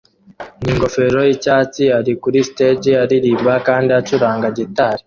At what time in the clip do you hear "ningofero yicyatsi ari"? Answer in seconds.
0.63-2.11